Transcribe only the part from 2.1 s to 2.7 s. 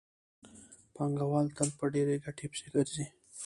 ګټې پسې